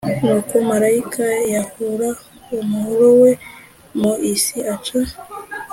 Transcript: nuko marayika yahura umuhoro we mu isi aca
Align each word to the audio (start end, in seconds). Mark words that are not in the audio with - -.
nuko 0.23 0.55
marayika 0.69 1.25
yahura 1.53 2.09
umuhoro 2.59 3.09
we 3.21 3.31
mu 3.99 4.13
isi 4.33 4.57
aca 4.73 4.99